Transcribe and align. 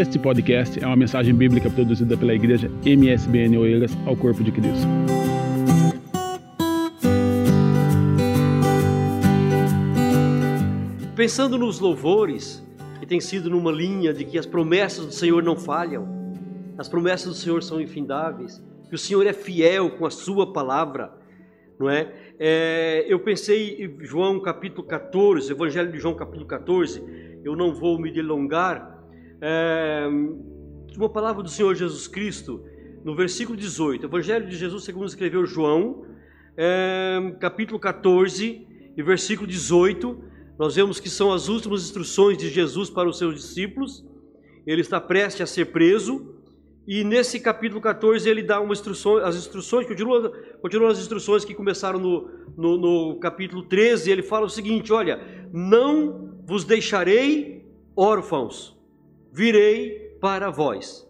Este 0.00 0.18
podcast 0.18 0.82
é 0.82 0.86
uma 0.86 0.96
mensagem 0.96 1.34
bíblica 1.34 1.68
produzida 1.68 2.16
pela 2.16 2.32
igreja 2.32 2.70
MSBN 2.86 3.58
Oeiras 3.58 3.92
ao 4.06 4.16
Corpo 4.16 4.42
de 4.42 4.50
Cristo. 4.50 4.86
Pensando 11.14 11.58
nos 11.58 11.80
louvores, 11.80 12.66
que 12.98 13.04
tem 13.04 13.20
sido 13.20 13.50
numa 13.50 13.70
linha 13.70 14.14
de 14.14 14.24
que 14.24 14.38
as 14.38 14.46
promessas 14.46 15.04
do 15.04 15.12
Senhor 15.12 15.42
não 15.42 15.54
falham, 15.54 16.08
as 16.78 16.88
promessas 16.88 17.26
do 17.26 17.34
Senhor 17.34 17.62
são 17.62 17.78
infindáveis, 17.78 18.64
que 18.88 18.94
o 18.94 18.98
Senhor 18.98 19.26
é 19.26 19.34
fiel 19.34 19.90
com 19.98 20.06
a 20.06 20.10
sua 20.10 20.50
palavra, 20.50 21.12
não 21.78 21.90
é? 21.90 22.10
é 22.38 23.04
eu 23.06 23.20
pensei 23.20 23.84
em 23.84 24.02
João 24.02 24.40
capítulo 24.40 24.82
14, 24.82 25.52
Evangelho 25.52 25.92
de 25.92 25.98
João 25.98 26.14
capítulo 26.14 26.46
14, 26.46 27.04
eu 27.44 27.54
não 27.54 27.74
vou 27.74 28.00
me 28.00 28.10
delongar, 28.10 28.98
é, 29.40 30.08
uma 30.96 31.08
palavra 31.08 31.42
do 31.42 31.48
Senhor 31.48 31.74
Jesus 31.74 32.06
Cristo, 32.06 32.64
no 33.04 33.14
versículo 33.14 33.56
18, 33.56 34.06
Evangelho 34.06 34.46
de 34.46 34.56
Jesus, 34.56 34.84
segundo 34.84 35.06
escreveu 35.06 35.46
João, 35.46 36.04
é, 36.56 37.34
capítulo 37.40 37.78
14 37.78 38.66
e 38.96 39.02
versículo 39.02 39.46
18, 39.46 40.22
nós 40.58 40.74
vemos 40.74 41.00
que 41.00 41.08
são 41.08 41.32
as 41.32 41.48
últimas 41.48 41.82
instruções 41.82 42.36
de 42.36 42.50
Jesus 42.50 42.90
para 42.90 43.08
os 43.08 43.16
seus 43.16 43.34
discípulos. 43.34 44.04
Ele 44.66 44.82
está 44.82 45.00
prestes 45.00 45.40
a 45.40 45.46
ser 45.46 45.66
preso, 45.66 46.34
e 46.86 47.02
nesse 47.02 47.40
capítulo 47.40 47.80
14 47.80 48.28
ele 48.28 48.42
dá 48.42 48.60
uma 48.60 48.72
instrução, 48.72 49.16
as 49.18 49.36
instruções, 49.36 49.86
continuam, 49.86 50.30
continuam 50.60 50.90
as 50.90 50.98
instruções 50.98 51.44
que 51.44 51.54
começaram 51.54 51.98
no, 51.98 52.28
no, 52.56 52.76
no 52.76 53.20
capítulo 53.20 53.62
13, 53.62 54.10
ele 54.10 54.22
fala 54.22 54.44
o 54.44 54.50
seguinte: 54.50 54.92
olha, 54.92 55.48
não 55.52 56.34
vos 56.44 56.64
deixarei 56.64 57.64
órfãos, 57.96 58.76
virei 59.32 60.16
para 60.20 60.50
vós. 60.50 61.08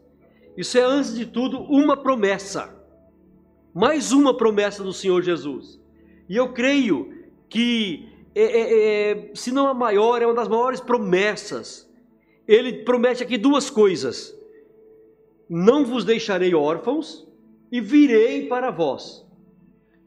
Isso 0.56 0.76
é, 0.78 0.82
antes 0.82 1.14
de 1.14 1.26
tudo, 1.26 1.60
uma 1.62 1.96
promessa. 1.96 2.78
Mais 3.74 4.12
uma 4.12 4.36
promessa 4.36 4.82
do 4.82 4.92
Senhor 4.92 5.22
Jesus. 5.22 5.80
E 6.28 6.36
eu 6.36 6.52
creio 6.52 7.12
que, 7.48 8.08
é, 8.34 8.42
é, 8.42 9.10
é, 9.10 9.30
se 9.34 9.50
não 9.50 9.66
a 9.66 9.74
maior, 9.74 10.20
é 10.20 10.26
uma 10.26 10.34
das 10.34 10.48
maiores 10.48 10.80
promessas. 10.80 11.90
Ele 12.46 12.84
promete 12.84 13.22
aqui 13.22 13.38
duas 13.38 13.70
coisas: 13.70 14.36
Não 15.48 15.84
vos 15.84 16.04
deixarei 16.04 16.54
órfãos 16.54 17.26
e 17.72 17.80
virei 17.80 18.46
para 18.46 18.70
vós. 18.70 19.24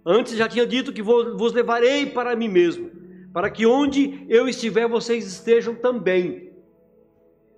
Antes 0.05 0.35
já 0.35 0.47
tinha 0.47 0.67
dito 0.67 0.91
que 0.91 1.01
vos 1.01 1.53
levarei 1.53 2.05
para 2.05 2.35
mim 2.35 2.49
mesmo, 2.49 2.91
para 3.33 3.49
que 3.49 3.65
onde 3.65 4.25
eu 4.27 4.47
estiver 4.47 4.87
vocês 4.87 5.25
estejam 5.25 5.73
também. 5.73 6.52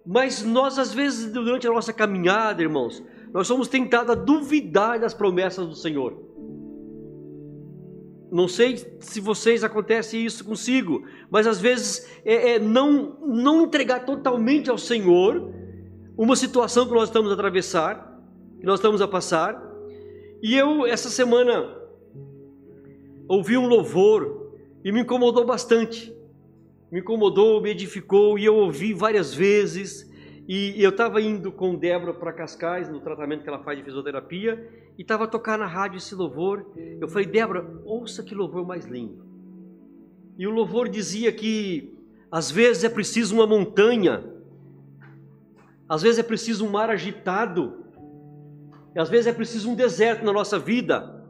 Mas 0.06 0.44
nós, 0.44 0.78
às 0.78 0.94
vezes, 0.94 1.32
durante 1.32 1.68
a 1.68 1.72
nossa 1.72 1.92
caminhada, 1.92 2.62
irmãos, 2.62 3.04
nós 3.34 3.48
somos 3.48 3.68
tentados 3.68 4.12
a 4.12 4.16
duvidar 4.16 5.00
das 5.00 5.14
promessas 5.14 5.68
do 5.68 5.76
Senhor. 5.76 6.24
Não 8.32 8.48
sei 8.48 8.78
se 9.00 9.20
vocês 9.20 9.64
acontece 9.64 10.24
isso 10.24 10.44
consigo, 10.44 11.04
mas 11.30 11.48
às 11.48 11.60
vezes 11.60 12.08
é, 12.24 12.52
é 12.52 12.60
não, 12.60 13.18
não 13.22 13.64
entregar 13.64 14.06
totalmente 14.06 14.70
ao 14.70 14.78
Senhor 14.78 15.54
uma 16.18 16.36
situação 16.36 16.86
que 16.86 16.94
nós 16.94 17.10
estamos 17.10 17.32
a 17.32 17.34
atravessar, 17.34 18.22
que 18.60 18.66
nós 18.66 18.80
estamos 18.80 19.02
a 19.02 19.08
passar. 19.08 19.62
E 20.42 20.56
eu, 20.56 20.86
essa 20.86 21.10
semana, 21.10 21.76
ouvi 23.28 23.58
um 23.58 23.68
louvor 23.68 24.54
e 24.84 24.92
me 24.92 25.02
incomodou 25.02 25.46
bastante 25.46 26.15
me 26.92 27.00
incomodou, 27.00 27.62
me 27.62 27.72
edificou 27.72 28.38
e 28.38 28.46
eu 28.46 28.56
ouvi 28.56 28.94
várias 28.94 29.34
vezes. 29.34 30.10
E 30.48 30.82
eu 30.82 30.92
estava 30.92 31.20
indo 31.20 31.52
com 31.52 31.76
Débora 31.76 32.14
para 32.14 32.32
Cascais, 32.32 32.88
no 32.88 33.00
tratamento 33.00 33.42
que 33.42 33.50
ela 33.50 33.64
faz 33.64 33.80
de 33.80 33.84
fisioterapia, 33.84 34.70
e 34.98 35.02
estava 35.02 35.28
tocar 35.28 35.58
na 35.58 35.66
rádio 35.66 35.98
esse 35.98 36.14
louvor. 36.14 36.72
Eu 37.02 37.08
falei, 37.08 37.26
Débora, 37.26 37.82
ouça 37.84 38.22
que 38.22 38.36
louvor 38.36 38.66
mais 38.66 38.86
lindo. 38.86 39.26
E 40.38 40.46
o 40.46 40.52
louvor 40.52 40.88
dizia 40.88 41.32
que 41.32 41.98
às 42.32 42.52
vezes 42.52 42.84
é 42.84 42.90
preciso 42.90 43.34
uma 43.34 43.48
montanha, 43.48 44.24
às 45.90 46.02
vezes 46.02 46.20
é 46.20 46.24
preciso 46.24 46.66
um 46.66 46.70
mar 46.70 46.90
agitado, 46.90 47.86
às 48.96 49.10
vezes 49.10 49.28
é 49.28 49.34
preciso 49.34 49.70
um 49.70 49.76
deserto 49.76 50.24
na 50.24 50.32
nossa 50.32 50.60
vida 50.60 51.26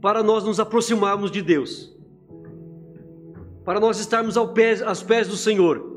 para 0.00 0.22
nós 0.22 0.44
nos 0.44 0.60
aproximarmos 0.60 1.30
de 1.30 1.40
Deus 1.40 1.91
para 3.64 3.80
nós 3.80 3.98
estarmos 3.98 4.36
ao 4.36 4.52
aos 4.86 5.02
pés 5.02 5.28
do 5.28 5.36
Senhor. 5.36 5.92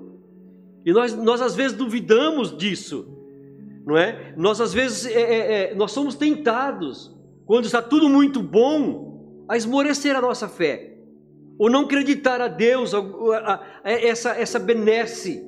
E 0.86 0.94
nós, 0.94 1.16
nós 1.16 1.42
às 1.42 1.56
vezes 1.56 1.76
duvidamos 1.76 2.56
disso, 2.56 3.08
não 3.86 3.98
é? 3.98 4.34
Nós 4.38 4.62
às 4.62 4.74
vezes 4.74 5.06
é, 5.06 5.22
é, 5.22 5.72
é, 5.72 5.76
nós 5.76 5.92
somos 5.92 6.16
tentados, 6.16 7.16
quando 7.46 7.66
está 7.66 7.82
tudo 7.82 8.08
muito 8.08 8.42
bom, 8.42 9.46
a 9.50 9.58
esmorecer 9.58 10.16
a 10.16 10.22
nossa 10.22 10.48
fé, 10.48 10.98
ou 11.58 11.70
não 11.70 11.82
acreditar 11.82 12.40
a 12.42 12.48
Deus, 12.48 12.94
a, 12.94 13.00
a, 13.00 13.62
a, 13.84 13.92
essa, 13.92 14.32
essa 14.32 14.60
benesse, 14.60 15.44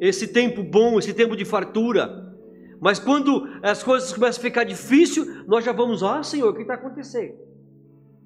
esse 0.00 0.28
tempo 0.28 0.62
bom, 0.62 0.98
esse 0.98 1.14
tempo 1.14 1.36
de 1.36 1.44
fartura. 1.44 2.24
Mas 2.78 2.98
quando 2.98 3.48
as 3.62 3.82
coisas 3.82 4.12
começam 4.12 4.40
a 4.40 4.42
ficar 4.42 4.64
difícil, 4.64 5.44
nós 5.46 5.64
já 5.64 5.72
vamos, 5.72 6.02
ah 6.02 6.22
Senhor, 6.22 6.50
o 6.50 6.54
que 6.54 6.62
está 6.62 6.74
acontecendo? 6.74 7.34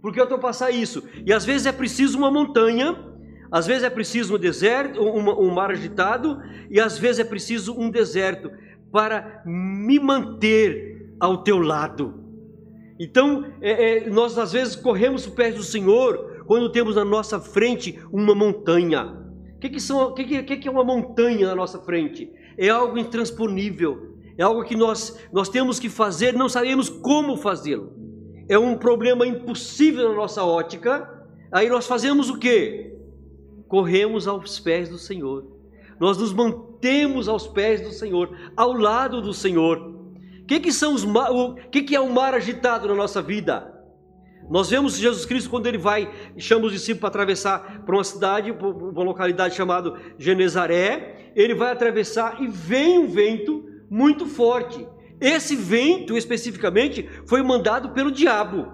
Por 0.02 0.12
que 0.12 0.18
eu 0.18 0.24
estou 0.24 0.38
passando 0.38 0.72
isso? 0.72 1.04
E 1.24 1.32
às 1.32 1.44
vezes 1.44 1.66
é 1.66 1.72
preciso 1.72 2.18
uma 2.18 2.30
montanha 2.30 3.09
às 3.50 3.66
vezes 3.66 3.82
é 3.82 3.90
preciso 3.90 4.36
um 4.36 4.38
deserto, 4.38 5.02
um, 5.02 5.46
um 5.46 5.50
mar 5.52 5.70
agitado, 5.70 6.40
e 6.70 6.78
às 6.78 6.98
vezes 6.98 7.20
é 7.20 7.24
preciso 7.24 7.78
um 7.78 7.90
deserto 7.90 8.50
para 8.92 9.42
me 9.44 9.98
manter 9.98 11.14
ao 11.18 11.42
teu 11.42 11.58
lado. 11.58 12.14
Então, 12.98 13.46
é, 13.60 14.04
é, 14.04 14.10
nós 14.10 14.36
às 14.38 14.52
vezes 14.52 14.76
corremos 14.76 15.26
o 15.26 15.32
pé 15.32 15.50
do 15.50 15.62
Senhor 15.62 16.44
quando 16.46 16.70
temos 16.70 16.96
na 16.96 17.04
nossa 17.04 17.40
frente 17.40 17.98
uma 18.12 18.34
montanha. 18.34 19.04
O 19.56 19.58
que, 19.58 19.70
que, 19.70 19.80
são, 19.80 20.14
que, 20.14 20.42
que, 20.42 20.56
que 20.56 20.68
é 20.68 20.70
uma 20.70 20.84
montanha 20.84 21.48
na 21.48 21.54
nossa 21.54 21.78
frente? 21.80 22.30
É 22.58 22.68
algo 22.68 22.98
intransponível, 22.98 24.16
é 24.36 24.42
algo 24.42 24.64
que 24.64 24.76
nós, 24.76 25.18
nós 25.32 25.48
temos 25.48 25.78
que 25.78 25.88
fazer, 25.88 26.34
não 26.34 26.48
sabemos 26.48 26.88
como 26.88 27.36
fazê-lo. 27.36 27.92
É 28.48 28.58
um 28.58 28.76
problema 28.76 29.26
impossível 29.26 30.08
na 30.10 30.14
nossa 30.14 30.44
ótica. 30.44 31.08
Aí 31.52 31.68
nós 31.68 31.86
fazemos 31.86 32.28
o 32.28 32.38
quê? 32.38 32.99
Corremos 33.70 34.26
aos 34.26 34.58
pés 34.58 34.88
do 34.88 34.98
Senhor. 34.98 35.46
Nós 35.98 36.18
nos 36.18 36.32
mantemos 36.32 37.28
aos 37.28 37.46
pés 37.46 37.80
do 37.80 37.92
Senhor, 37.92 38.36
ao 38.56 38.72
lado 38.72 39.22
do 39.22 39.32
Senhor. 39.32 39.78
O 39.78 40.44
que, 40.44 40.58
que, 40.58 40.72
são 40.72 40.92
os, 40.92 41.04
o 41.04 41.54
que, 41.70 41.82
que 41.82 41.94
é 41.94 42.00
o 42.00 42.12
mar 42.12 42.34
agitado 42.34 42.88
na 42.88 42.94
nossa 42.96 43.22
vida? 43.22 43.72
Nós 44.50 44.68
vemos 44.68 44.98
Jesus 44.98 45.24
Cristo 45.24 45.48
quando 45.48 45.68
ele 45.68 45.78
vai 45.78 46.10
chama 46.36 46.66
os 46.66 46.72
discípulos 46.72 46.98
para 46.98 47.10
atravessar 47.10 47.84
para 47.84 47.94
uma 47.94 48.02
cidade, 48.02 48.52
para 48.52 48.66
uma 48.66 49.04
localidade 49.04 49.54
chamada 49.54 49.94
Genezaré. 50.18 51.30
Ele 51.36 51.54
vai 51.54 51.70
atravessar 51.70 52.42
e 52.42 52.48
vem 52.48 52.98
um 52.98 53.06
vento 53.06 53.64
muito 53.88 54.26
forte. 54.26 54.84
Esse 55.20 55.54
vento, 55.54 56.16
especificamente, 56.16 57.08
foi 57.24 57.40
mandado 57.40 57.90
pelo 57.90 58.10
diabo, 58.10 58.66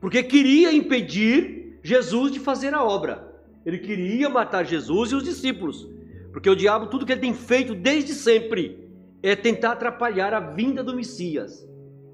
porque 0.00 0.24
queria 0.24 0.72
impedir 0.72 1.78
Jesus 1.84 2.32
de 2.32 2.40
fazer 2.40 2.74
a 2.74 2.82
obra. 2.82 3.27
Ele 3.64 3.78
queria 3.78 4.28
matar 4.28 4.64
Jesus 4.64 5.12
e 5.12 5.14
os 5.14 5.24
discípulos, 5.24 5.88
porque 6.32 6.48
o 6.48 6.56
diabo, 6.56 6.86
tudo 6.86 7.04
que 7.04 7.12
ele 7.12 7.20
tem 7.20 7.34
feito 7.34 7.74
desde 7.74 8.14
sempre, 8.14 8.88
é 9.22 9.34
tentar 9.34 9.72
atrapalhar 9.72 10.32
a 10.32 10.40
vinda 10.40 10.82
do 10.82 10.94
Messias. 10.94 11.66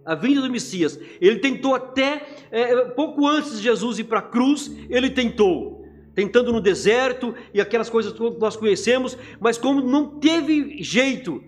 A 0.05 0.15
vinda 0.15 0.41
do 0.43 0.51
Messias. 0.51 0.99
Ele 1.21 1.39
tentou 1.39 1.75
até, 1.75 2.27
é, 2.51 2.85
pouco 2.87 3.27
antes 3.27 3.57
de 3.57 3.63
Jesus 3.63 3.99
ir 3.99 4.05
para 4.05 4.19
a 4.19 4.23
cruz, 4.23 4.71
ele 4.89 5.11
tentou. 5.11 5.85
Tentando 6.15 6.53
no 6.53 6.61
deserto 6.61 7.35
e 7.53 7.61
aquelas 7.61 7.91
coisas 7.91 8.13
que 8.13 8.21
nós 8.39 8.57
conhecemos, 8.57 9.19
mas 9.41 9.59
como 9.59 9.81
não 9.81 10.19
teve 10.21 10.83
jeito 10.83 11.43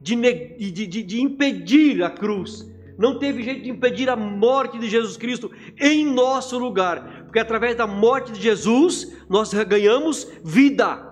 de, 0.00 0.16
de, 0.16 0.86
de, 0.86 1.02
de 1.02 1.20
impedir 1.20 2.02
a 2.02 2.08
cruz, 2.08 2.66
não 2.98 3.18
teve 3.18 3.42
jeito 3.42 3.62
de 3.62 3.70
impedir 3.70 4.08
a 4.08 4.16
morte 4.16 4.78
de 4.78 4.88
Jesus 4.88 5.16
Cristo 5.16 5.50
em 5.78 6.04
nosso 6.04 6.58
lugar, 6.58 7.15
porque 7.26 7.38
através 7.38 7.76
da 7.76 7.86
morte 7.86 8.32
de 8.32 8.40
Jesus 8.40 9.12
nós 9.28 9.52
ganhamos 9.52 10.26
vida. 10.42 11.04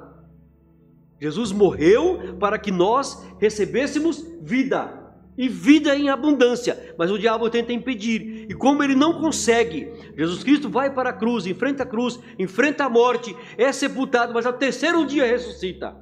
Jesus 1.21 1.53
morreu 1.53 2.37
para 2.39 2.59
que 2.59 2.71
nós 2.71 3.27
recebêssemos 3.39 4.25
vida 4.41 5.05
e 5.37 5.49
vida 5.49 5.97
em 5.97 6.09
abundância, 6.09 6.95
mas 6.97 7.11
o 7.11 7.19
diabo 7.19 7.51
tenta 7.51 7.73
impedir, 7.73 8.47
e 8.49 8.55
como 8.55 8.83
ele 8.83 8.95
não 8.95 9.21
consegue, 9.21 9.91
Jesus 10.17 10.45
Cristo 10.45 10.69
vai 10.69 10.95
para 10.95 11.11
a 11.11 11.13
cruz, 11.13 11.45
enfrenta 11.47 11.83
a 11.83 11.87
cruz, 11.87 12.21
enfrenta 12.39 12.85
a 12.85 12.89
morte, 12.89 13.35
é 13.59 13.73
sepultado, 13.73 14.33
mas 14.33 14.47
ao 14.47 14.53
terceiro 14.53 15.05
dia 15.05 15.27
ressuscita. 15.27 15.97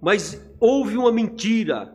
Mas 0.00 0.42
houve 0.58 0.96
uma 0.96 1.12
mentira 1.12 1.94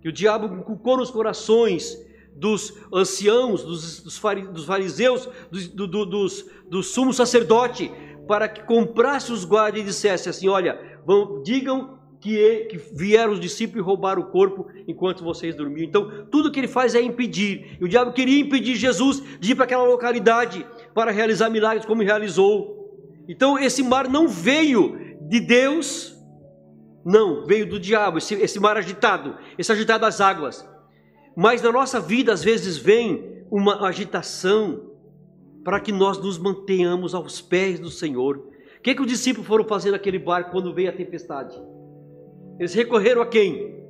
que 0.00 0.08
o 0.08 0.12
diabo 0.12 0.54
inculcou 0.54 0.96
nos 0.96 1.10
corações 1.10 1.98
dos 2.34 2.74
anciãos, 2.92 3.62
dos, 3.62 4.00
dos 4.00 4.64
fariseus, 4.64 5.28
dos, 5.50 5.68
do, 5.68 5.86
do, 5.86 6.06
dos, 6.06 6.44
do 6.68 6.82
sumo 6.82 7.12
sacerdote, 7.12 7.92
para 8.26 8.48
que 8.48 8.62
comprasse 8.62 9.32
os 9.32 9.44
guardas 9.44 9.80
e 9.80 9.84
dissesse 9.84 10.28
assim: 10.28 10.48
Olha, 10.48 11.00
vão, 11.04 11.42
digam 11.42 11.98
que, 12.22 12.66
que 12.70 12.78
vieram 12.94 13.32
os 13.32 13.40
discípulos 13.40 13.82
e 13.82 13.84
roubaram 13.84 14.22
o 14.22 14.26
corpo 14.26 14.68
enquanto 14.86 15.24
vocês 15.24 15.56
dormiam. 15.56 15.84
Então, 15.84 16.26
tudo 16.30 16.52
que 16.52 16.60
ele 16.60 16.68
faz 16.68 16.94
é 16.94 17.02
impedir. 17.02 17.76
E 17.80 17.84
o 17.84 17.88
diabo 17.88 18.12
queria 18.12 18.40
impedir 18.40 18.76
Jesus 18.76 19.22
de 19.40 19.52
ir 19.52 19.54
para 19.56 19.64
aquela 19.64 19.84
localidade 19.84 20.64
para 20.94 21.10
realizar 21.10 21.50
milagres 21.50 21.84
como 21.84 22.02
realizou. 22.02 22.80
Então, 23.28 23.58
esse 23.58 23.82
mar 23.82 24.08
não 24.08 24.28
veio 24.28 25.16
de 25.22 25.40
Deus, 25.40 26.16
não, 27.04 27.44
veio 27.44 27.68
do 27.68 27.80
diabo, 27.80 28.18
esse, 28.18 28.34
esse 28.34 28.60
mar 28.60 28.76
agitado, 28.76 29.36
esse 29.58 29.72
agitado 29.72 30.02
das 30.02 30.20
águas. 30.20 30.64
Mas 31.36 31.62
na 31.62 31.72
nossa 31.72 32.00
vida, 32.00 32.32
às 32.32 32.42
vezes, 32.42 32.76
vem 32.76 33.44
uma 33.50 33.86
agitação 33.86 34.90
para 35.64 35.80
que 35.80 35.92
nós 35.92 36.18
nos 36.18 36.38
mantenhamos 36.38 37.14
aos 37.14 37.40
pés 37.40 37.78
do 37.78 37.90
Senhor. 37.90 38.38
O 38.78 38.82
que, 38.82 38.94
que 38.94 39.02
os 39.02 39.06
discípulos 39.06 39.46
foram 39.46 39.64
fazer 39.64 39.92
naquele 39.92 40.18
barco 40.18 40.50
quando 40.50 40.74
veio 40.74 40.90
a 40.90 40.92
tempestade? 40.92 41.56
Eles 42.58 42.74
recorreram 42.74 43.22
a 43.22 43.26
quem? 43.26 43.82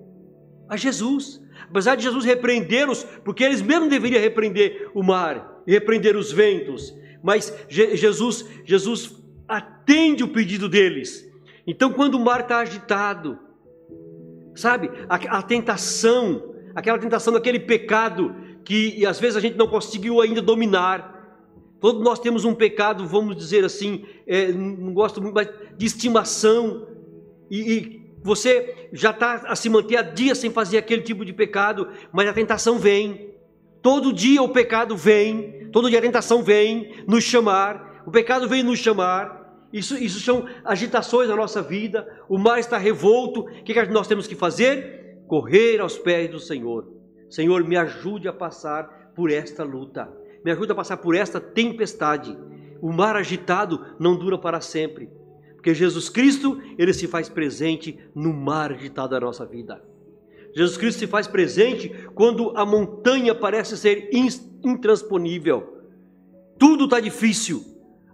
A 0.68 0.76
Jesus. 0.76 1.42
Apesar 1.68 1.96
de 1.96 2.02
Jesus 2.02 2.24
repreendê-los, 2.24 3.04
porque 3.24 3.42
eles 3.42 3.62
mesmo 3.62 3.88
deveriam 3.88 4.20
repreender 4.20 4.90
o 4.94 5.02
mar 5.02 5.52
repreender 5.66 6.16
os 6.16 6.32
ventos, 6.32 6.96
mas 7.22 7.54
Jesus, 7.68 8.44
Jesus 8.64 9.16
atende 9.46 10.24
o 10.24 10.28
pedido 10.28 10.68
deles. 10.68 11.28
Então, 11.66 11.92
quando 11.92 12.16
o 12.16 12.20
mar 12.20 12.40
está 12.40 12.58
agitado, 12.58 13.38
sabe, 14.54 14.90
a, 15.08 15.38
a, 15.38 15.42
tentação, 15.42 16.51
aquela 16.74 16.98
tentação 16.98 17.32
daquele 17.32 17.60
pecado 17.60 18.34
que 18.64 19.04
às 19.06 19.18
vezes 19.18 19.36
a 19.36 19.40
gente 19.40 19.56
não 19.56 19.68
conseguiu 19.68 20.20
ainda 20.20 20.40
dominar. 20.40 21.12
Todos 21.80 22.02
nós 22.02 22.20
temos 22.20 22.44
um 22.44 22.54
pecado, 22.54 23.06
vamos 23.06 23.36
dizer 23.36 23.64
assim, 23.64 24.04
é, 24.26 24.52
não 24.52 24.94
gosto 24.94 25.20
muito, 25.20 25.34
mas 25.34 25.48
de 25.76 25.86
estimação, 25.86 26.86
e, 27.50 27.72
e 27.72 28.02
você 28.22 28.88
já 28.92 29.10
está 29.10 29.34
a 29.46 29.56
se 29.56 29.68
manter 29.68 29.96
há 29.96 30.02
dias 30.02 30.38
sem 30.38 30.50
fazer 30.50 30.78
aquele 30.78 31.02
tipo 31.02 31.24
de 31.24 31.32
pecado, 31.32 31.88
mas 32.12 32.28
a 32.28 32.32
tentação 32.32 32.78
vem. 32.78 33.32
Todo 33.82 34.12
dia 34.12 34.40
o 34.40 34.48
pecado 34.48 34.96
vem, 34.96 35.68
todo 35.72 35.90
dia 35.90 35.98
a 35.98 36.02
tentação 36.02 36.42
vem 36.42 37.04
nos 37.08 37.24
chamar, 37.24 38.02
o 38.06 38.12
pecado 38.12 38.48
vem 38.48 38.62
nos 38.62 38.78
chamar. 38.78 39.42
Isso, 39.72 39.96
isso 39.96 40.20
são 40.20 40.46
agitações 40.64 41.28
da 41.28 41.34
nossa 41.34 41.62
vida, 41.62 42.06
o 42.28 42.38
mar 42.38 42.60
está 42.60 42.78
revolto. 42.78 43.40
O 43.40 43.64
que, 43.64 43.74
que 43.74 43.86
nós 43.86 44.06
temos 44.06 44.26
que 44.26 44.36
fazer? 44.36 45.01
Correr 45.32 45.80
aos 45.80 45.96
pés 45.96 46.30
do 46.30 46.38
Senhor. 46.38 46.92
Senhor, 47.30 47.66
me 47.66 47.74
ajude 47.74 48.28
a 48.28 48.34
passar 48.34 49.12
por 49.16 49.30
esta 49.30 49.64
luta, 49.64 50.12
me 50.44 50.50
ajude 50.50 50.72
a 50.72 50.74
passar 50.74 50.98
por 50.98 51.14
esta 51.14 51.40
tempestade. 51.40 52.36
O 52.82 52.92
mar 52.92 53.16
agitado 53.16 53.80
não 53.98 54.14
dura 54.14 54.36
para 54.36 54.60
sempre. 54.60 55.08
Porque 55.54 55.72
Jesus 55.72 56.10
Cristo, 56.10 56.60
ele 56.76 56.92
se 56.92 57.06
faz 57.06 57.30
presente 57.30 57.98
no 58.14 58.30
mar 58.30 58.72
agitado 58.72 59.12
da 59.12 59.20
nossa 59.20 59.46
vida. 59.46 59.82
Jesus 60.54 60.76
Cristo 60.76 60.98
se 60.98 61.06
faz 61.06 61.26
presente 61.26 61.88
quando 62.14 62.52
a 62.54 62.66
montanha 62.66 63.34
parece 63.34 63.78
ser 63.78 64.10
intransponível. 64.62 65.78
Tudo 66.58 66.84
está 66.84 67.00
difícil. 67.00 67.64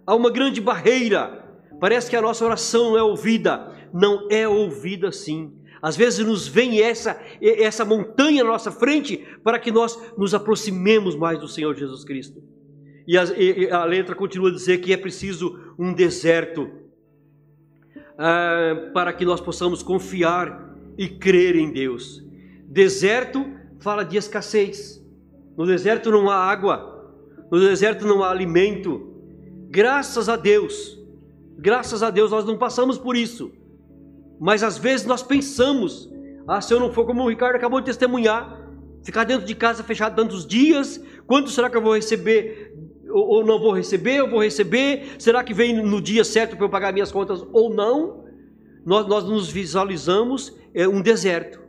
Há 0.07 0.15
uma 0.15 0.31
grande 0.31 0.61
barreira. 0.61 1.45
Parece 1.81 2.09
que 2.09 2.15
a 2.15 2.21
nossa 2.21 2.45
oração 2.45 2.91
não 2.91 2.97
é 2.97 3.03
ouvida. 3.03 3.75
Não 3.93 4.29
é 4.31 4.47
ouvida 4.47 5.11
sim. 5.11 5.58
Às 5.81 5.95
vezes 5.95 6.25
nos 6.25 6.47
vem 6.47 6.81
essa, 6.81 7.19
essa 7.41 7.85
montanha 7.85 8.43
na 8.43 8.51
nossa 8.51 8.71
frente 8.71 9.25
para 9.43 9.59
que 9.59 9.71
nós 9.71 9.97
nos 10.17 10.33
aproximemos 10.33 11.15
mais 11.15 11.39
do 11.39 11.47
Senhor 11.47 11.75
Jesus 11.75 12.03
Cristo. 12.03 12.41
E 13.07 13.17
a, 13.17 13.23
e 13.37 13.69
a 13.71 13.85
letra 13.85 14.13
continua 14.13 14.49
a 14.49 14.53
dizer 14.53 14.79
que 14.79 14.93
é 14.93 14.97
preciso 14.97 15.57
um 15.79 15.93
deserto 15.93 16.69
ah, 18.17 18.91
para 18.93 19.13
que 19.13 19.23
nós 19.23 19.39
possamos 19.39 19.81
confiar 19.81 20.75
e 20.97 21.07
crer 21.07 21.55
em 21.55 21.71
Deus. 21.71 22.21
Deserto 22.67 23.45
fala 23.79 24.03
de 24.03 24.17
escassez. 24.17 25.01
No 25.57 25.65
deserto 25.65 26.11
não 26.11 26.29
há 26.29 26.35
água, 26.35 27.13
no 27.49 27.59
deserto 27.59 28.05
não 28.05 28.23
há 28.23 28.29
alimento. 28.29 29.13
Graças 29.69 30.29
a 30.29 30.35
Deus, 30.35 30.99
graças 31.57 32.03
a 32.03 32.09
Deus 32.09 32.31
nós 32.31 32.45
não 32.45 32.57
passamos 32.57 32.97
por 32.97 33.15
isso. 33.15 33.51
Mas 34.39 34.63
às 34.63 34.77
vezes 34.77 35.05
nós 35.05 35.21
pensamos, 35.21 36.09
ah, 36.47 36.61
se 36.61 36.73
eu 36.73 36.79
não 36.79 36.91
for 36.91 37.05
como 37.05 37.23
o 37.23 37.29
Ricardo 37.29 37.55
acabou 37.55 37.79
de 37.79 37.87
testemunhar, 37.87 38.59
ficar 39.03 39.23
dentro 39.23 39.45
de 39.45 39.55
casa 39.55 39.83
fechado 39.83 40.15
tantos 40.15 40.45
dias, 40.45 41.03
quanto 41.27 41.49
será 41.49 41.69
que 41.69 41.77
eu 41.77 41.81
vou 41.81 41.95
receber 41.95 42.73
ou 43.11 43.43
não 43.43 43.59
vou 43.59 43.71
receber, 43.71 44.21
ou 44.21 44.29
vou 44.29 44.41
receber, 44.41 45.15
será 45.17 45.43
que 45.43 45.53
vem 45.53 45.81
no 45.81 46.01
dia 46.01 46.23
certo 46.23 46.55
para 46.55 46.65
eu 46.65 46.69
pagar 46.69 46.93
minhas 46.93 47.11
contas 47.11 47.43
ou 47.51 47.73
não? 47.73 48.23
Nós, 48.85 49.07
nós 49.07 49.23
nos 49.23 49.49
visualizamos 49.49 50.55
é, 50.73 50.87
um 50.87 51.01
deserto, 51.01 51.59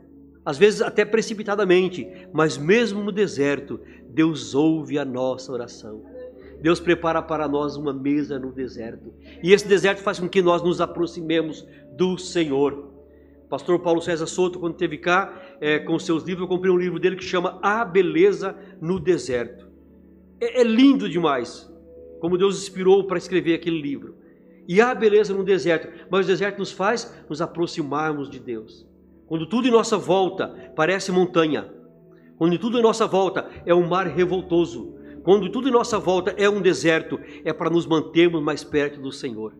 às 0.45 0.57
vezes 0.57 0.81
até 0.81 1.03
precipitadamente, 1.03 2.07
mas 2.31 2.57
mesmo 2.57 3.03
no 3.03 3.11
deserto, 3.11 3.79
Deus 4.09 4.55
ouve 4.55 4.97
a 4.97 5.05
nossa 5.05 5.51
oração. 5.51 6.03
Deus 6.61 6.79
prepara 6.79 7.21
para 7.21 7.47
nós 7.47 7.75
uma 7.75 7.93
mesa 7.93 8.37
no 8.37 8.51
deserto, 8.51 9.13
e 9.41 9.51
esse 9.51 9.67
deserto 9.67 10.01
faz 10.01 10.19
com 10.19 10.29
que 10.29 10.41
nós 10.41 10.61
nos 10.61 10.79
aproximemos 10.79 11.65
do 11.95 12.17
Senhor. 12.17 12.91
Pastor 13.49 13.79
Paulo 13.79 14.01
César 14.01 14.27
Souto, 14.27 14.59
quando 14.59 14.73
esteve 14.73 14.97
cá 14.97 15.57
é, 15.59 15.79
com 15.79 15.99
seus 15.99 16.23
livros, 16.23 16.43
eu 16.43 16.47
comprei 16.47 16.71
um 16.71 16.77
livro 16.77 16.99
dele 16.99 17.17
que 17.17 17.23
chama 17.23 17.59
A 17.61 17.83
Beleza 17.83 18.55
no 18.79 18.97
Deserto. 18.97 19.67
É, 20.39 20.61
é 20.61 20.63
lindo 20.63 21.09
demais 21.09 21.69
como 22.21 22.37
Deus 22.37 22.61
inspirou 22.61 23.03
para 23.05 23.17
escrever 23.17 23.55
aquele 23.55 23.81
livro. 23.81 24.15
E 24.67 24.79
há 24.79 24.93
beleza 24.93 25.33
no 25.33 25.43
deserto, 25.43 25.89
mas 26.09 26.25
o 26.25 26.29
deserto 26.29 26.59
nos 26.59 26.71
faz 26.71 27.11
nos 27.27 27.41
aproximarmos 27.41 28.29
de 28.29 28.39
Deus. 28.39 28.87
Quando 29.25 29.47
tudo 29.47 29.67
em 29.67 29.71
nossa 29.71 29.97
volta 29.97 30.71
parece 30.75 31.11
montanha, 31.11 31.67
quando 32.37 32.57
tudo 32.59 32.77
em 32.77 32.81
nossa 32.81 33.07
volta 33.07 33.49
é 33.65 33.73
um 33.73 33.87
mar 33.87 34.05
revoltoso, 34.05 34.95
quando 35.23 35.49
tudo 35.49 35.69
em 35.69 35.71
nossa 35.71 35.99
volta 35.99 36.33
é 36.37 36.49
um 36.49 36.61
deserto, 36.61 37.19
é 37.43 37.53
para 37.53 37.69
nos 37.69 37.85
mantermos 37.85 38.41
mais 38.41 38.63
perto 38.63 38.99
do 38.99 39.11
Senhor. 39.11 39.53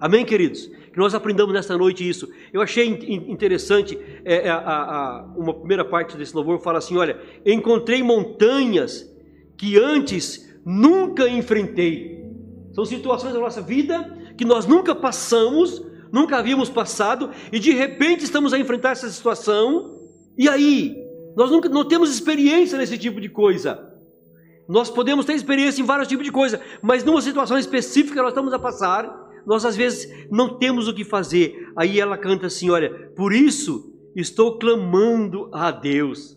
Amém, 0.00 0.24
queridos? 0.24 0.66
Que 0.66 0.98
nós 0.98 1.14
aprendamos 1.14 1.52
nesta 1.52 1.76
noite 1.76 2.08
isso. 2.08 2.28
Eu 2.52 2.60
achei 2.60 2.86
interessante 2.86 3.98
é, 4.24 4.46
é, 4.46 4.50
a, 4.50 4.58
a, 4.58 5.34
uma 5.36 5.52
primeira 5.52 5.84
parte 5.84 6.16
desse 6.16 6.34
louvor 6.34 6.60
fala 6.60 6.78
assim: 6.78 6.96
olha, 6.96 7.20
encontrei 7.44 8.02
montanhas 8.02 9.12
que 9.56 9.76
antes 9.76 10.48
nunca 10.64 11.28
enfrentei. 11.28 12.24
São 12.72 12.84
situações 12.84 13.32
da 13.32 13.40
nossa 13.40 13.60
vida 13.60 14.16
que 14.36 14.44
nós 14.44 14.66
nunca 14.66 14.94
passamos, 14.94 15.84
nunca 16.12 16.36
havíamos 16.38 16.70
passado, 16.70 17.30
e 17.52 17.58
de 17.58 17.72
repente 17.72 18.22
estamos 18.22 18.52
a 18.52 18.58
enfrentar 18.58 18.90
essa 18.90 19.08
situação, 19.10 19.98
e 20.38 20.48
aí? 20.48 20.96
Nós 21.36 21.50
nunca 21.50 21.68
não 21.68 21.84
temos 21.84 22.08
experiência 22.08 22.78
nesse 22.78 22.96
tipo 22.96 23.20
de 23.20 23.28
coisa. 23.28 23.88
Nós 24.68 24.90
podemos 24.90 25.24
ter 25.24 25.32
experiência 25.32 25.80
em 25.80 25.86
vários 25.86 26.08
tipos 26.08 26.24
de 26.24 26.32
coisa, 26.32 26.60
mas 26.82 27.02
numa 27.02 27.22
situação 27.22 27.58
específica 27.58 28.20
nós 28.20 28.32
estamos 28.32 28.52
a 28.52 28.58
passar, 28.58 29.10
nós 29.46 29.64
às 29.64 29.76
vezes 29.76 30.28
não 30.30 30.58
temos 30.58 30.86
o 30.88 30.94
que 30.94 31.04
fazer. 31.04 31.72
Aí 31.74 31.98
ela 31.98 32.18
canta 32.18 32.48
assim: 32.48 32.68
Olha, 32.68 33.10
por 33.16 33.32
isso 33.32 33.94
estou 34.14 34.58
clamando 34.58 35.48
a 35.52 35.70
Deus. 35.70 36.36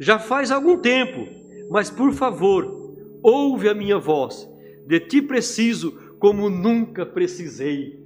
Já 0.00 0.18
faz 0.18 0.50
algum 0.50 0.78
tempo 0.78 1.36
mas 1.68 1.90
por 1.90 2.12
favor, 2.12 2.94
ouve 3.22 3.68
a 3.68 3.74
minha 3.74 3.98
voz. 3.98 4.48
De 4.86 5.00
ti 5.00 5.20
preciso 5.20 5.92
como 6.18 6.48
nunca 6.48 7.04
precisei. 7.04 8.00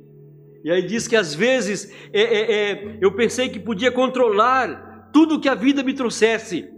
E 0.64 0.70
aí 0.70 0.86
diz 0.86 1.06
que 1.06 1.16
às 1.16 1.34
vezes 1.34 1.92
é, 2.12 2.22
é, 2.22 2.52
é, 2.52 2.98
eu 3.00 3.12
pensei 3.12 3.48
que 3.48 3.58
podia 3.58 3.90
controlar 3.92 5.10
tudo 5.12 5.40
que 5.40 5.48
a 5.48 5.54
vida 5.54 5.82
me 5.82 5.94
trouxesse, 5.94 6.68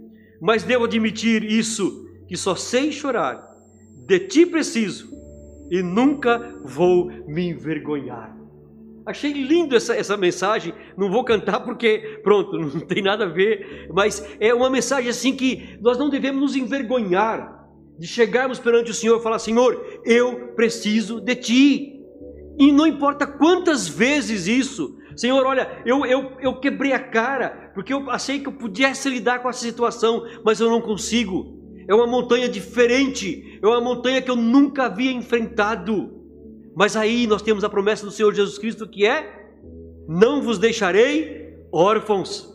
mas 0.41 0.63
devo 0.63 0.85
admitir 0.85 1.43
isso, 1.43 2.02
que 2.33 2.37
só 2.39 2.55
sei 2.55 2.91
chorar. 2.91 3.47
De 4.07 4.19
ti 4.21 4.43
preciso 4.43 5.07
e 5.69 5.83
nunca 5.83 6.55
vou 6.63 7.05
me 7.27 7.49
envergonhar. 7.49 8.35
Achei 9.05 9.31
lindo 9.31 9.75
essa, 9.75 9.95
essa 9.95 10.17
mensagem. 10.17 10.73
Não 10.97 11.11
vou 11.11 11.23
cantar 11.23 11.59
porque, 11.59 12.19
pronto, 12.23 12.57
não 12.57 12.79
tem 12.79 13.03
nada 13.03 13.25
a 13.25 13.29
ver. 13.29 13.87
Mas 13.93 14.27
é 14.39 14.51
uma 14.51 14.67
mensagem 14.67 15.11
assim 15.11 15.35
que 15.35 15.77
nós 15.79 15.99
não 15.99 16.09
devemos 16.09 16.41
nos 16.41 16.55
envergonhar 16.55 17.69
de 17.99 18.07
chegarmos 18.07 18.57
perante 18.57 18.89
o 18.89 18.95
Senhor 18.95 19.19
e 19.19 19.23
falar: 19.23 19.37
Senhor, 19.37 20.01
eu 20.03 20.53
preciso 20.55 21.21
de 21.21 21.35
Ti. 21.35 21.99
E 22.57 22.71
não 22.71 22.87
importa 22.87 23.27
quantas 23.27 23.87
vezes 23.87 24.47
isso. 24.47 24.97
Senhor, 25.15 25.45
olha, 25.45 25.83
eu, 25.85 26.03
eu, 26.03 26.31
eu 26.39 26.59
quebrei 26.59 26.93
a 26.93 26.99
cara 26.99 27.71
porque 27.75 27.93
eu 27.93 28.09
achei 28.09 28.39
que 28.39 28.47
eu 28.47 28.53
pudesse 28.53 29.07
lidar 29.07 29.43
com 29.43 29.49
essa 29.49 29.59
situação, 29.59 30.23
mas 30.43 30.59
eu 30.59 30.71
não 30.71 30.81
consigo. 30.81 31.61
É 31.87 31.93
uma 31.93 32.07
montanha 32.07 32.47
diferente, 32.47 33.59
é 33.61 33.67
uma 33.67 33.81
montanha 33.81 34.21
que 34.21 34.31
eu 34.31 34.35
nunca 34.35 34.85
havia 34.85 35.11
enfrentado. 35.11 36.21
Mas 36.75 36.95
aí 36.95 37.27
nós 37.27 37.41
temos 37.41 37.63
a 37.63 37.69
promessa 37.69 38.05
do 38.05 38.11
Senhor 38.11 38.33
Jesus 38.33 38.57
Cristo 38.57 38.87
que 38.87 39.05
é: 39.05 39.49
não 40.07 40.41
vos 40.41 40.57
deixarei 40.57 41.55
órfãos. 41.71 42.51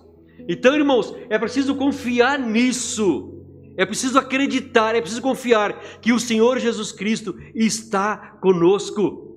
Então, 0.49 0.75
irmãos, 0.75 1.15
é 1.29 1.39
preciso 1.39 1.75
confiar 1.75 2.39
nisso. 2.39 3.35
É 3.77 3.87
preciso 3.87 4.19
acreditar, 4.19 4.97
é 4.97 5.01
preciso 5.01 5.23
confiar 5.23 6.01
que 6.01 6.13
o 6.13 6.19
Senhor 6.19 6.59
Jesus 6.59 6.91
Cristo 6.91 7.37
está 7.55 8.17
conosco. 8.41 9.29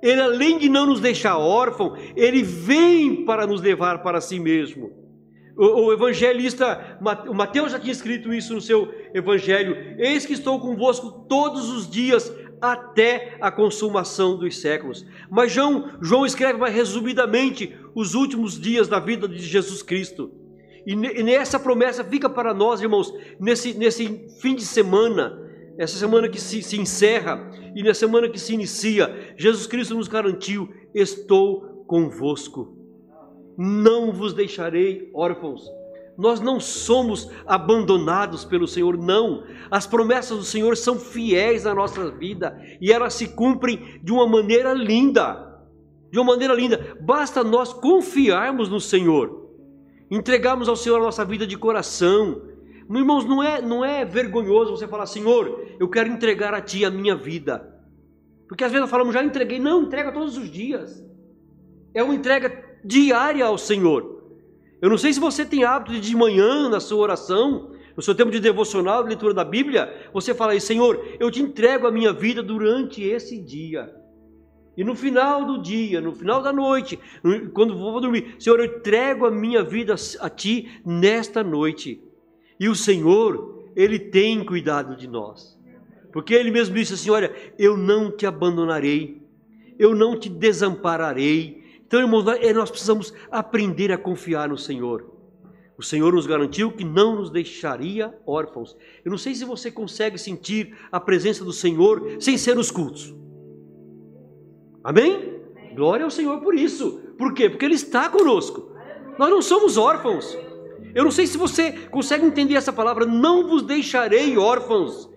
Ele, 0.00 0.20
além 0.20 0.58
de 0.58 0.68
não 0.68 0.86
nos 0.86 1.00
deixar 1.00 1.36
órfão, 1.36 1.96
ele 2.14 2.42
vem 2.42 3.24
para 3.24 3.44
nos 3.44 3.60
levar 3.60 4.02
para 4.02 4.20
si 4.20 4.38
mesmo. 4.38 4.92
O, 5.58 5.86
o 5.86 5.92
evangelista, 5.92 6.98
o 7.28 7.34
Mateus 7.34 7.72
já 7.72 7.80
tinha 7.80 7.92
escrito 7.92 8.32
isso 8.32 8.54
no 8.54 8.60
seu 8.60 8.94
evangelho: 9.12 9.76
Eis 9.98 10.24
que 10.24 10.32
estou 10.32 10.60
convosco 10.60 11.26
todos 11.28 11.68
os 11.68 11.90
dias 11.90 12.32
até 12.60 13.36
a 13.40 13.50
consumação 13.50 14.36
dos 14.36 14.60
séculos. 14.60 15.04
Mas 15.28 15.50
João, 15.50 15.90
João 16.00 16.24
escreve 16.24 16.58
mais 16.58 16.72
resumidamente 16.72 17.76
os 17.94 18.14
últimos 18.14 18.60
dias 18.60 18.86
da 18.86 19.00
vida 19.00 19.28
de 19.28 19.38
Jesus 19.38 19.82
Cristo. 19.82 20.30
E 20.86 20.94
nessa 20.94 21.58
promessa 21.58 22.02
fica 22.02 22.30
para 22.30 22.54
nós, 22.54 22.80
irmãos, 22.80 23.12
nesse, 23.38 23.74
nesse 23.74 24.26
fim 24.40 24.54
de 24.54 24.64
semana, 24.64 25.38
essa 25.76 25.98
semana 25.98 26.28
que 26.28 26.40
se, 26.40 26.62
se 26.62 26.80
encerra 26.80 27.50
e 27.74 27.82
na 27.82 27.92
semana 27.92 28.28
que 28.28 28.38
se 28.38 28.54
inicia, 28.54 29.34
Jesus 29.36 29.66
Cristo 29.66 29.94
nos 29.94 30.08
garantiu: 30.08 30.72
estou 30.94 31.84
convosco, 31.86 32.77
não 33.58 34.12
vos 34.12 34.32
deixarei 34.32 35.10
órfãos. 35.12 35.68
Nós 36.16 36.40
não 36.40 36.60
somos 36.60 37.28
abandonados 37.44 38.44
pelo 38.44 38.68
Senhor, 38.68 38.96
não. 38.96 39.42
As 39.68 39.84
promessas 39.84 40.38
do 40.38 40.44
Senhor 40.44 40.76
são 40.76 40.96
fiéis 40.96 41.66
à 41.66 41.74
nossa 41.74 42.08
vida 42.10 42.60
e 42.80 42.92
elas 42.92 43.14
se 43.14 43.28
cumprem 43.28 44.00
de 44.02 44.12
uma 44.12 44.28
maneira 44.28 44.72
linda. 44.72 45.60
De 46.10 46.18
uma 46.18 46.32
maneira 46.32 46.54
linda. 46.54 46.96
Basta 47.00 47.42
nós 47.42 47.72
confiarmos 47.72 48.68
no 48.68 48.80
Senhor, 48.80 49.48
entregarmos 50.10 50.68
ao 50.68 50.76
Senhor 50.76 50.96
a 50.96 51.04
nossa 51.04 51.24
vida 51.24 51.46
de 51.46 51.56
coração. 51.56 52.42
Irmãos, 52.90 53.24
não 53.24 53.42
é, 53.42 53.60
não 53.60 53.84
é 53.84 54.04
vergonhoso 54.04 54.70
você 54.70 54.88
falar, 54.88 55.06
Senhor, 55.06 55.66
eu 55.78 55.88
quero 55.88 56.08
entregar 56.08 56.54
a 56.54 56.60
Ti 56.60 56.84
a 56.84 56.90
minha 56.90 57.14
vida. 57.14 57.76
Porque 58.48 58.64
às 58.64 58.70
vezes 58.70 58.82
nós 58.82 58.90
falamos, 58.90 59.14
já 59.14 59.22
entreguei. 59.22 59.58
Não, 59.58 59.82
entrega 59.82 60.10
todos 60.10 60.38
os 60.38 60.50
dias. 60.50 61.04
É 61.92 62.02
uma 62.02 62.14
entrega 62.14 62.67
diária 62.84 63.44
ao 63.44 63.58
Senhor. 63.58 64.22
Eu 64.80 64.88
não 64.88 64.98
sei 64.98 65.12
se 65.12 65.20
você 65.20 65.44
tem 65.44 65.64
hábito 65.64 65.92
de 65.92 66.00
de 66.00 66.16
manhã, 66.16 66.68
na 66.68 66.80
sua 66.80 66.98
oração, 66.98 67.72
no 67.96 68.02
seu 68.02 68.14
tempo 68.14 68.30
de 68.30 68.38
devocional, 68.38 69.02
de 69.02 69.08
leitura 69.08 69.34
da 69.34 69.44
Bíblia, 69.44 70.08
você 70.12 70.32
fala 70.32 70.52
aí, 70.52 70.60
Senhor, 70.60 71.04
eu 71.18 71.30
te 71.30 71.42
entrego 71.42 71.86
a 71.86 71.90
minha 71.90 72.12
vida 72.12 72.42
durante 72.42 73.02
esse 73.02 73.40
dia. 73.40 73.92
E 74.76 74.84
no 74.84 74.94
final 74.94 75.44
do 75.44 75.60
dia, 75.60 76.00
no 76.00 76.14
final 76.14 76.40
da 76.40 76.52
noite, 76.52 76.96
quando 77.52 77.76
vou 77.76 78.00
dormir, 78.00 78.36
Senhor, 78.38 78.60
eu 78.60 78.66
entrego 78.66 79.26
a 79.26 79.30
minha 79.32 79.64
vida 79.64 79.96
a 80.20 80.30
Ti 80.30 80.80
nesta 80.86 81.42
noite. 81.42 82.00
E 82.60 82.68
o 82.68 82.76
Senhor, 82.76 83.64
Ele 83.74 83.98
tem 83.98 84.44
cuidado 84.44 84.94
de 84.94 85.08
nós. 85.08 85.58
Porque 86.12 86.32
Ele 86.32 86.52
mesmo 86.52 86.76
disse 86.76 86.94
assim: 86.94 87.10
Olha, 87.10 87.34
eu 87.58 87.76
não 87.76 88.12
te 88.12 88.24
abandonarei, 88.24 89.20
eu 89.76 89.96
não 89.96 90.16
te 90.16 90.28
desampararei, 90.28 91.64
então, 91.88 92.00
irmãos, 92.00 92.26
eh, 92.26 92.52
nós 92.52 92.70
precisamos 92.70 93.14
aprender 93.30 93.90
a 93.90 93.96
confiar 93.96 94.50
no 94.50 94.58
Senhor. 94.58 95.10
O 95.78 95.82
Senhor 95.82 96.12
nos 96.12 96.26
garantiu 96.26 96.70
que 96.70 96.84
não 96.84 97.16
nos 97.16 97.30
deixaria 97.30 98.14
órfãos. 98.26 98.76
Eu 99.02 99.10
não 99.10 99.16
sei 99.16 99.34
se 99.34 99.42
você 99.42 99.70
consegue 99.70 100.18
sentir 100.18 100.76
a 100.92 101.00
presença 101.00 101.42
do 101.42 101.52
Senhor 101.52 102.16
sem 102.20 102.36
ser 102.36 102.54
nos 102.56 102.70
cultos. 102.70 103.14
Amém? 104.84 105.40
Glória 105.74 106.04
ao 106.04 106.10
Senhor 106.10 106.42
por 106.42 106.54
isso. 106.54 107.00
Por 107.16 107.32
quê? 107.32 107.48
Porque 107.48 107.64
Ele 107.64 107.74
está 107.74 108.10
conosco. 108.10 108.70
Nós 109.18 109.30
não 109.30 109.40
somos 109.40 109.78
órfãos. 109.78 110.36
Eu 110.94 111.04
não 111.04 111.10
sei 111.10 111.26
se 111.26 111.38
você 111.38 111.72
consegue 111.72 112.26
entender 112.26 112.54
essa 112.54 112.72
palavra. 112.72 113.06
Não 113.06 113.48
vos 113.48 113.62
deixarei 113.62 114.36
órfãos. 114.36 115.08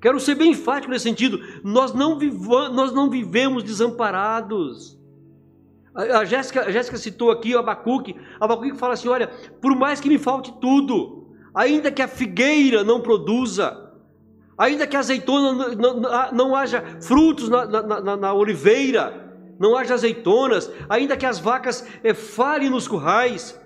Quero 0.00 0.18
ser 0.18 0.36
bem 0.36 0.52
enfático 0.52 0.90
nesse 0.90 1.04
sentido. 1.04 1.38
Nós 1.62 1.92
não, 1.92 2.18
nós 2.72 2.94
não 2.94 3.10
vivemos 3.10 3.62
desamparados. 3.62 4.93
A 5.94 6.24
Jéssica, 6.24 6.62
a 6.62 6.70
Jéssica 6.72 6.96
citou 6.96 7.30
aqui 7.30 7.54
o 7.54 7.58
Abacuque. 7.58 8.16
Abacuque 8.40 8.76
fala 8.76 8.94
assim: 8.94 9.08
olha, 9.08 9.28
por 9.62 9.76
mais 9.76 10.00
que 10.00 10.08
me 10.08 10.18
falte 10.18 10.52
tudo, 10.60 11.28
ainda 11.54 11.92
que 11.92 12.02
a 12.02 12.08
figueira 12.08 12.82
não 12.82 13.00
produza, 13.00 13.92
ainda 14.58 14.88
que 14.88 14.96
a 14.96 14.98
azeitona 14.98 15.74
não, 15.76 16.00
não, 16.00 16.32
não 16.32 16.56
haja 16.56 16.82
frutos 17.00 17.48
na, 17.48 17.64
na, 17.64 18.00
na, 18.00 18.16
na, 18.16 18.34
oliveira, 18.34 19.32
não 19.56 19.76
haja 19.76 19.94
azeitonas, 19.94 20.68
ainda 20.88 21.16
que 21.16 21.24
as 21.24 21.38
vacas 21.38 21.86
é, 22.02 22.12
falhem 22.12 22.70
nos 22.70 22.88
currais, 22.88 23.60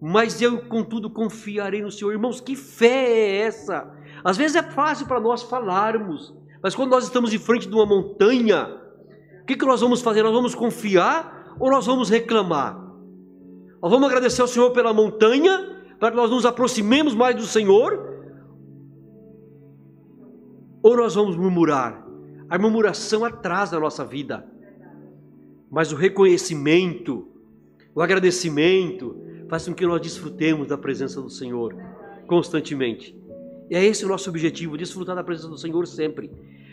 mas 0.00 0.40
eu, 0.40 0.58
contudo, 0.66 1.10
confiarei 1.10 1.82
no 1.82 1.90
Senhor. 1.90 2.12
Irmãos, 2.12 2.40
que 2.40 2.54
fé 2.54 3.08
é 3.08 3.36
essa? 3.38 3.92
Às 4.22 4.36
vezes 4.36 4.56
é 4.56 4.62
fácil 4.62 5.06
para 5.06 5.18
nós 5.18 5.42
falarmos, 5.42 6.32
mas 6.62 6.76
quando 6.76 6.90
nós 6.90 7.02
estamos 7.02 7.34
em 7.34 7.38
frente 7.38 7.68
de 7.68 7.74
uma 7.74 7.86
montanha, 7.86 8.68
o 9.42 9.46
que, 9.46 9.56
que 9.56 9.66
nós 9.66 9.80
vamos 9.80 10.00
fazer? 10.00 10.22
Nós 10.22 10.32
vamos 10.32 10.54
confiar 10.54 11.35
ou 11.58 11.70
nós 11.70 11.86
vamos 11.86 12.10
reclamar? 12.10 12.76
Nós 13.82 13.90
vamos 13.90 14.08
agradecer 14.08 14.42
ao 14.42 14.48
Senhor 14.48 14.70
pela 14.72 14.92
montanha, 14.92 15.84
para 15.98 16.10
que 16.10 16.16
nós 16.16 16.30
nos 16.30 16.44
aproximemos 16.44 17.14
mais 17.14 17.36
do 17.36 17.44
Senhor? 17.44 18.14
Ou 20.82 20.96
nós 20.96 21.14
vamos 21.14 21.36
murmurar? 21.36 22.06
A 22.48 22.58
murmuração 22.58 23.24
atrasa 23.24 23.76
a 23.76 23.80
nossa 23.80 24.04
vida, 24.04 24.46
mas 25.70 25.92
o 25.92 25.96
reconhecimento, 25.96 27.26
o 27.94 28.00
agradecimento, 28.00 29.16
faz 29.48 29.66
com 29.66 29.74
que 29.74 29.86
nós 29.86 30.00
desfrutemos 30.00 30.68
da 30.68 30.78
presença 30.78 31.20
do 31.20 31.30
Senhor 31.30 31.74
constantemente. 32.26 33.18
E 33.68 33.74
é 33.74 33.84
esse 33.84 34.04
o 34.04 34.08
nosso 34.08 34.30
objetivo, 34.30 34.76
desfrutar 34.76 35.16
da 35.16 35.24
presença 35.24 35.48
do 35.48 35.58
Senhor 35.58 35.86
sempre. 35.86 36.30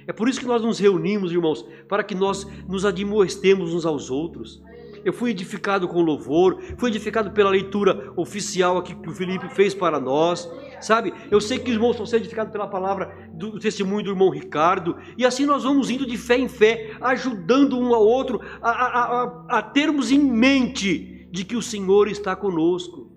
É 0.08 0.14
por 0.14 0.28
isso 0.28 0.40
que 0.40 0.46
nós 0.46 0.62
nos 0.62 0.80
reunimos, 0.80 1.32
irmãos, 1.32 1.66
para 1.88 2.04
que 2.04 2.16
nós 2.16 2.46
nos 2.68 2.86
admoestemos 2.86 3.74
uns 3.74 3.86
aos 3.86 4.10
outros 4.10 4.62
eu 5.04 5.12
fui 5.12 5.32
edificado 5.32 5.88
com 5.88 6.02
louvor, 6.02 6.62
fui 6.78 6.90
edificado 6.90 7.32
pela 7.32 7.50
leitura 7.50 8.14
oficial 8.16 8.78
aqui 8.78 8.96
que 8.96 9.10
o 9.10 9.14
Felipe 9.14 9.50
fez 9.50 9.74
para 9.74 10.00
nós, 10.00 10.50
sabe? 10.80 11.14
Eu 11.30 11.42
sei 11.42 11.60
que 11.60 11.70
os 11.70 11.76
irmãos 11.76 11.98
vão 11.98 12.06
ser 12.06 12.18
edificados 12.18 12.52
pela 12.52 12.68
palavra 12.68 13.30
do 13.34 13.60
testemunho 13.60 14.04
do 14.04 14.12
irmão 14.12 14.30
Ricardo, 14.30 14.96
e 15.18 15.26
assim 15.26 15.46
nós 15.46 15.64
vamos 15.64 15.90
indo 15.90 16.06
de 16.06 16.18
fé 16.18 16.38
em 16.38 16.48
fé, 16.48 16.96
ajudando 17.02 17.78
um 17.78 17.94
ao 17.94 18.06
outro 18.06 18.40
a, 18.62 18.70
a, 18.70 19.24
a, 19.24 19.46
a 19.60 19.62
termos 19.62 20.12
em 20.12 20.20
mente 20.20 21.28
de 21.30 21.44
que 21.44 21.56
o 21.56 21.62
Senhor 21.62 22.08
está 22.08 22.36
conosco. 22.36 23.12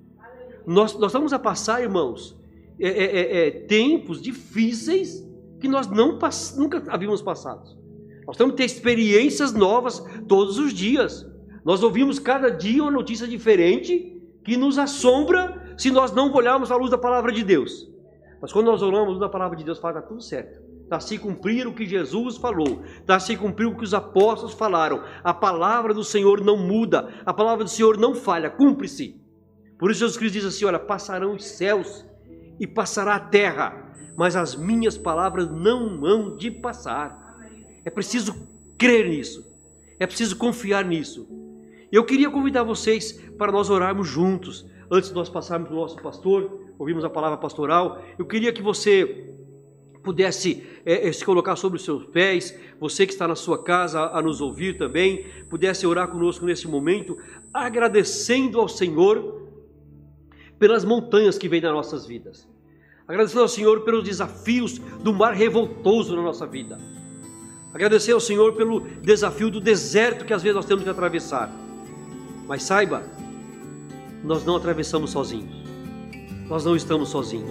Nós, 0.66 0.95
nós 0.99 1.12
estamos 1.12 1.33
a 1.33 1.38
passar, 1.38 1.83
irmãos, 1.83 2.37
é, 2.81 2.88
é, 2.88 3.05
é, 3.05 3.47
é 3.47 3.50
tempos 3.50 4.21
difíceis 4.21 5.25
que 5.66 5.73
nós 5.73 5.88
não, 5.88 6.18
nunca 6.56 6.82
havíamos 6.88 7.20
passado. 7.20 7.76
Nós 8.26 8.37
temos 8.37 8.52
que 8.52 8.58
ter 8.58 8.64
experiências 8.64 9.52
novas 9.52 10.02
todos 10.28 10.58
os 10.58 10.73
dias. 10.73 11.26
Nós 11.64 11.82
ouvimos 11.82 12.18
cada 12.18 12.50
dia 12.50 12.82
uma 12.82 12.90
notícia 12.90 13.26
diferente 13.26 14.16
que 14.44 14.56
nos 14.56 14.78
assombra 14.78 15.75
se 15.76 15.90
nós 15.90 16.12
não 16.12 16.32
olharmos 16.32 16.70
à 16.70 16.76
luz 16.76 16.90
da 16.90 16.99
palavra 16.99 17.32
de 17.32 17.42
Deus. 17.42 17.90
Mas 18.40 18.52
quando 18.52 18.66
nós 18.66 18.80
luz 18.80 19.18
da 19.18 19.28
palavra 19.28 19.56
de 19.56 19.64
Deus, 19.64 19.78
fala, 19.78 19.99
está 19.99 20.08
tudo 20.08 20.23
certo. 20.23 20.64
Está 20.85 21.00
se 21.00 21.18
cumprir 21.18 21.66
o 21.66 21.75
que 21.75 21.85
Jesus 21.85 22.37
falou, 22.37 22.85
está 23.00 23.18
se 23.18 23.37
cumprir 23.37 23.66
o 23.66 23.76
que 23.76 23.82
os 23.82 23.92
apóstolos 23.92 24.54
falaram. 24.54 25.02
A 25.25 25.35
palavra 25.35 25.92
do 25.92 26.04
Senhor 26.04 26.44
não 26.44 26.56
muda, 26.56 27.12
a 27.26 27.35
palavra 27.35 27.64
do 27.64 27.70
Senhor 27.70 27.99
não 27.99 28.14
falha, 28.14 28.49
cumpre-se. 28.49 29.20
Por 29.76 29.90
isso 29.90 29.99
Jesus 29.99 30.16
Cristo 30.16 30.35
diz 30.35 30.44
assim: 30.44 30.64
olha, 30.64 30.78
passarão 30.78 31.35
os 31.35 31.44
céus 31.44 32.04
e 32.58 32.66
passará 32.66 33.16
a 33.16 33.20
terra, 33.20 33.92
mas 34.16 34.36
as 34.36 34.54
minhas 34.54 34.96
palavras 34.96 35.50
não 35.50 36.04
hão 36.04 36.36
de 36.36 36.50
passar. 36.50 37.36
É 37.84 37.90
preciso 37.90 38.34
crer 38.78 39.08
nisso, 39.08 39.46
é 39.98 40.06
preciso 40.06 40.36
confiar 40.36 40.84
nisso. 40.84 41.28
Eu 41.90 42.04
queria 42.04 42.30
convidar 42.30 42.62
vocês 42.62 43.12
para 43.38 43.52
nós 43.52 43.70
orarmos 43.70 44.08
juntos. 44.08 44.66
Antes 44.90 45.08
de 45.08 45.14
nós 45.14 45.28
passarmos 45.28 45.68
para 45.68 45.76
o 45.76 45.80
nosso 45.80 45.96
pastor, 45.96 46.72
ouvimos 46.78 47.04
a 47.04 47.10
palavra 47.10 47.36
pastoral, 47.36 48.02
eu 48.18 48.25
queria 48.25 48.52
que 48.52 48.62
você 48.62 49.32
pudesse 50.02 50.64
é, 50.84 51.10
se 51.10 51.25
colocar 51.25 51.56
sobre 51.56 51.78
os 51.78 51.84
seus 51.84 52.04
pés, 52.06 52.56
você 52.78 53.04
que 53.04 53.12
está 53.12 53.26
na 53.26 53.34
sua 53.34 53.62
casa 53.62 54.00
a, 54.00 54.18
a 54.18 54.22
nos 54.22 54.40
ouvir 54.40 54.78
também, 54.78 55.26
pudesse 55.50 55.84
orar 55.84 56.06
conosco 56.06 56.46
nesse 56.46 56.68
momento, 56.68 57.18
agradecendo 57.52 58.60
ao 58.60 58.68
Senhor 58.68 59.45
pelas 60.58 60.84
montanhas 60.84 61.38
que 61.38 61.48
vêm 61.48 61.60
nas 61.60 61.72
nossas 61.72 62.06
vidas, 62.06 62.48
agradecendo 63.06 63.42
ao 63.42 63.48
Senhor 63.48 63.80
pelos 63.82 64.04
desafios 64.04 64.78
do 64.78 65.12
mar 65.12 65.34
revoltoso 65.34 66.16
na 66.16 66.22
nossa 66.22 66.46
vida, 66.46 66.78
agradecer 67.72 68.12
ao 68.12 68.20
Senhor 68.20 68.54
pelo 68.54 68.80
desafio 68.80 69.50
do 69.50 69.60
deserto 69.60 70.25
que 70.25 70.32
às 70.32 70.42
vezes 70.42 70.56
nós 70.56 70.66
temos 70.66 70.82
que 70.82 70.90
atravessar 70.90 71.66
mas 72.46 72.62
saiba, 72.62 73.02
nós 74.22 74.44
não 74.44 74.56
atravessamos 74.56 75.10
sozinhos. 75.10 75.54
Nós 76.48 76.64
não 76.64 76.76
estamos 76.76 77.08
sozinhos. 77.08 77.50